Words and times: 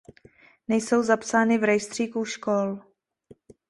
Nejsou 0.67 1.03
zapsány 1.03 1.57
v 1.57 1.63
Rejstříku 1.63 2.25
škol. 2.25 2.79